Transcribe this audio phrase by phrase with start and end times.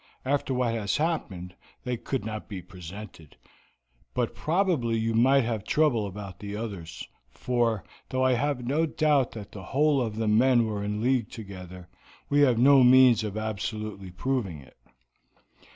[0.25, 1.53] After what has happened,
[1.83, 3.37] they could not be presented,
[4.15, 9.33] but probably you might have trouble about the others, for, though I have no doubt
[9.33, 11.87] that the whole of the men were in league together,
[12.29, 14.77] we have no means of absolutely proving it."